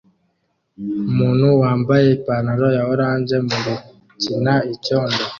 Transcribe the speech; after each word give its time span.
Umuntu 1.09 1.47
wambaye 1.61 2.05
ipantaro 2.17 2.67
ya 2.77 2.83
orange 2.93 3.35
mugukina 3.47 4.53
icyondo 4.73 5.23